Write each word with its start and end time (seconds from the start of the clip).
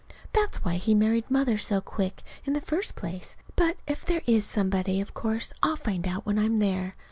That's 0.33 0.63
why 0.65 0.77
he 0.77 0.95
married 0.95 1.29
Mother 1.29 1.59
so 1.59 1.79
quick, 1.79 2.23
in 2.45 2.53
the 2.53 2.59
first 2.61 2.95
place. 2.95 3.37
But 3.55 3.77
if 3.85 4.03
there 4.03 4.23
is 4.25 4.45
somebody, 4.45 4.99
of 4.99 5.13
course 5.13 5.53
I'll 5.61 5.75
find 5.75 6.07
out 6.07 6.25
when 6.25 6.39
I'm 6.39 6.57
there. 6.57 6.95